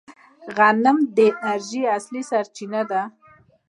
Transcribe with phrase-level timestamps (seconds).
[0.57, 3.01] غنم د انرژۍ اصلي سرچینه ده.